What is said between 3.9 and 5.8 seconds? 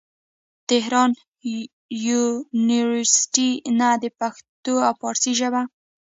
د پښتو او فارسي ژبې